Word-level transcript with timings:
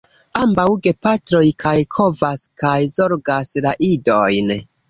Ambaŭ 0.43 0.63
gepatroj 0.87 1.43
kaj 1.65 1.75
kovas 1.97 2.47
kaj 2.65 2.75
zorgas 2.97 3.55
la 3.67 3.79
idojn. 3.93 4.53